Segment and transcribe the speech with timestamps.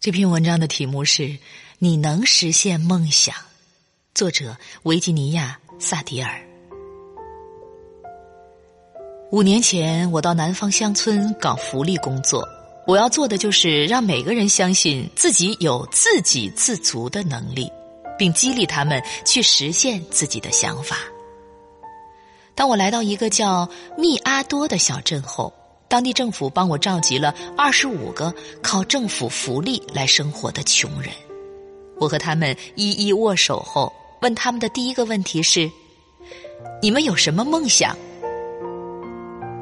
[0.00, 1.36] 这篇文章的题目是
[1.78, 3.34] “你能实现梦想”，
[4.14, 6.40] 作者维吉尼亚·萨迪尔。
[9.30, 12.48] 五年前，我到南方乡村搞福利工作，
[12.86, 17.70] 我要做的就是让每个人相信自己有自给自足的能力，
[18.18, 20.96] 并激励他们去实现自己的想法。
[22.54, 25.52] 当我来到一个叫密阿多的小镇后。
[25.90, 28.32] 当地政府帮我召集了二十五个
[28.62, 31.10] 靠政府福利来生活的穷人，
[31.98, 35.68] 我和他们一一握手后，问他们的第一个问题是
[36.80, 37.96] ：“你们有什么梦想？”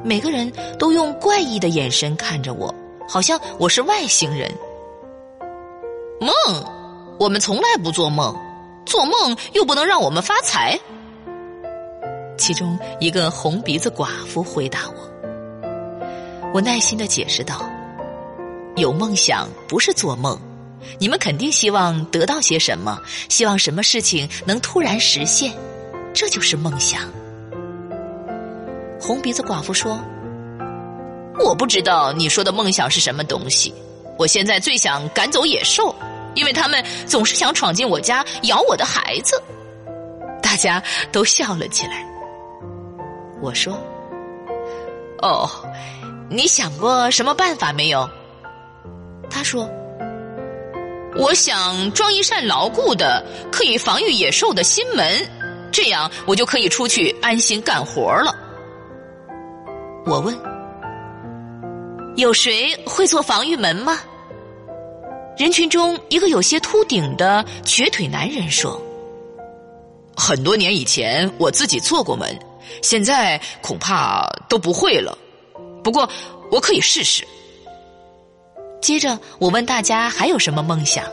[0.05, 2.73] 每个人都用怪异的眼神看着我，
[3.07, 4.51] 好像我是外星人。
[6.21, 6.31] 梦？
[7.19, 8.37] 我们从来不做梦，
[8.85, 10.79] 做梦又不能让我们发财。
[12.37, 15.09] 其中一个红鼻子寡妇回答我。
[16.51, 17.61] 我耐心的解释道
[18.75, 20.37] ：“有梦想不是做梦，
[20.97, 22.99] 你们肯定希望得到些什么，
[23.29, 25.53] 希望什么事情能突然实现，
[26.11, 27.01] 这就是梦想。”
[28.99, 29.99] 红鼻子寡妇说
[31.45, 33.71] ：“我不知道你说的梦想是什么东西。
[34.17, 35.93] 我现在最想赶走野兽，
[36.33, 39.39] 因为他们总是想闯进我家咬我的孩子。”
[40.41, 42.03] 大家都笑了起来。
[43.39, 43.77] 我说
[45.21, 45.47] ：“哦。”
[46.31, 48.07] 你想过什么办法没有？
[49.31, 49.69] 他说
[51.17, 55.27] ：“我想装一扇牢固的、可以防御野兽的新门，
[55.71, 58.35] 这样我就可以出去安心干活了。”
[60.05, 60.37] 我问
[62.15, 63.99] ：“有谁会做防御门吗？”
[65.37, 68.79] 人群中一个有些秃顶的瘸腿男人说
[70.15, 72.37] ：“很多年以前我自己做过门，
[72.81, 75.17] 现在恐怕都不会了。”
[75.83, 76.09] 不过，
[76.51, 77.25] 我可以试试。
[78.81, 81.05] 接着，我问大家还有什么梦想？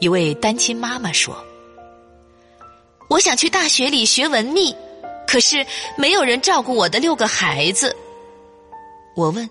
[0.00, 1.34] 一位单亲妈妈说
[3.08, 4.74] ：“我想去大学里学文秘，
[5.26, 5.64] 可是
[5.96, 7.96] 没有人照顾我的六个孩子。”
[9.16, 9.48] 我问：“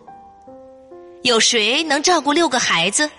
[1.23, 3.09] 有谁能照顾六个孩子？”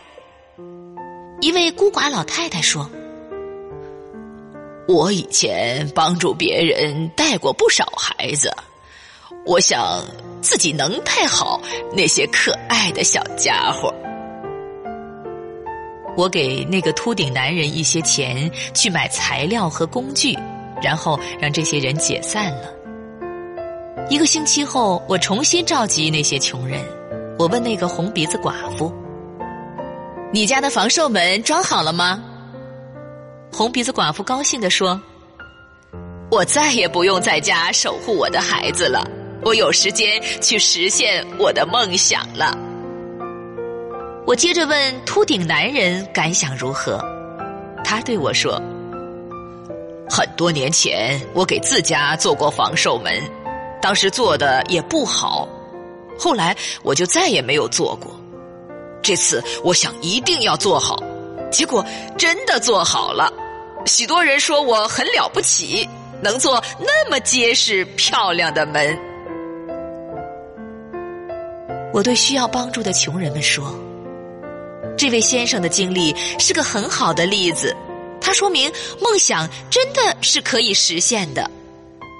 [1.40, 2.88] 一位孤寡老太太说
[4.86, 8.54] ：“我以前帮助别人带过不少孩子，
[9.44, 10.04] 我想。”
[10.44, 11.58] 自己能带好
[11.96, 13.92] 那些可爱的小家伙。
[16.16, 20.38] 我给那个秃顶男人一些钱去买材料和工具，
[20.82, 22.68] 然后让这些人解散了。
[24.10, 26.84] 一个星期后，我重新召集那些穷人。
[27.38, 28.92] 我问那个红鼻子寡妇
[30.30, 32.22] ：“你家的防兽门装好了吗？”
[33.50, 35.00] 红鼻子寡妇高兴地说
[36.30, 39.04] ：“我再也不用在家守护我的孩子了。”
[39.42, 42.56] 我有时间去实现我的梦想了。
[44.26, 46.98] 我接着问秃顶男人感想如何，
[47.84, 48.58] 他对我说
[50.08, 53.22] ：“很多年前我给自家做过防兽门，
[53.82, 55.46] 当时做的也不好，
[56.18, 58.18] 后来我就再也没有做过。
[59.02, 60.98] 这次我想一定要做好，
[61.52, 61.84] 结果
[62.16, 63.30] 真的做好了。
[63.84, 65.86] 许多人说我很了不起，
[66.22, 68.98] 能做那么结实漂亮的门。”
[71.94, 73.72] 我对需要帮助的穷人们说
[74.98, 77.72] ：“这位先生的经历是个很好的例子，
[78.20, 78.68] 他说明
[79.00, 81.48] 梦想真的是可以实现的。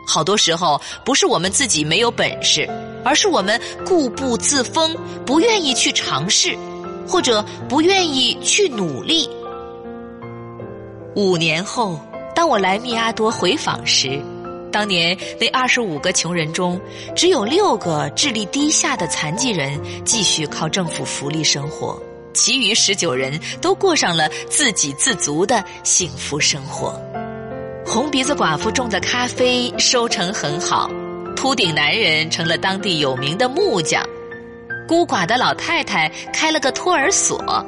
[0.07, 2.71] 好多时候不是我们自己没有本事，
[3.05, 4.97] 而是我们固步自封，
[5.27, 6.57] 不愿意去尝试，
[7.09, 9.29] 或者不愿意去努力。”
[11.17, 11.99] 五年后，
[12.33, 14.23] 当我来密阿多回访时。
[14.75, 16.81] 当年那二十五个穷人中，
[17.15, 21.97] 只有六个智力低下的残疾人继续靠政府福利生活，
[22.33, 27.01] 其余十九人都过上了自给自足的幸福生活。
[27.87, 30.91] 红鼻子寡妇种的咖啡收成很好，
[31.37, 34.05] 秃顶男人成了当地有名的木匠，
[34.89, 37.65] 孤寡的老太太开了个托儿所，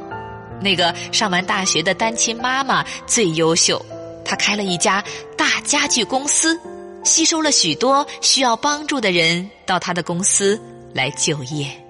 [0.61, 3.81] 那个上完大学的单亲妈妈最优秀，
[4.25, 5.05] 她开了一家
[5.37, 6.59] 大家具公司。
[7.06, 10.61] 吸收了许多需要帮助的人到他的公司
[10.93, 11.86] 来就业。